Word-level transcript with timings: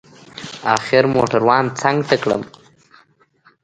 اخر 0.75 1.03
موټروان 1.15 1.65
څنگ 1.79 1.97
ته 2.09 2.15
کړم. 2.23 2.41